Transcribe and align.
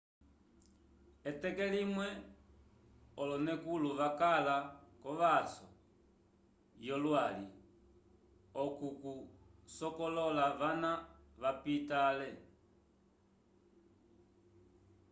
eteke 1.29 1.65
limwe 1.73 2.07
olonekulo 3.21 3.89
vakala 3.99 4.55
ko 5.01 5.09
vaso 5.19 5.65
yo 6.87 6.95
lwali 7.03 7.47
oku 8.63 8.87
oku 8.93 9.13
sokolola 9.77 10.45
vana 10.59 10.91
vapita 11.41 12.01
le 12.19 12.29